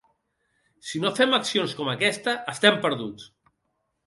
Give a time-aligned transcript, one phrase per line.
[0.91, 3.29] Si no fem accions com aquesta estem perduts.